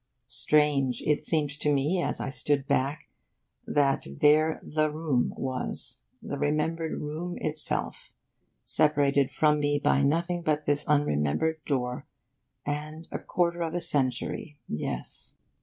Strange 0.25 1.03
it 1.03 1.23
seemed 1.27 1.51
to 1.51 1.71
me, 1.71 2.01
as 2.01 2.19
I 2.19 2.29
stood 2.29 2.65
back, 2.67 3.07
that 3.67 4.07
there 4.19 4.59
the 4.63 4.89
Room 4.89 5.31
was, 5.37 6.01
the 6.23 6.39
remembered 6.39 6.99
Room 6.99 7.37
itself, 7.39 8.11
separated 8.65 9.29
from 9.29 9.59
me 9.59 9.77
by 9.77 10.01
nothing 10.01 10.41
but 10.41 10.65
this 10.65 10.85
unremembered 10.87 11.63
door...and 11.65 13.07
a 13.11 13.19
quarter 13.19 13.61
of 13.61 13.75
a 13.75 13.79
century, 13.81 14.57
yes. 14.67 15.35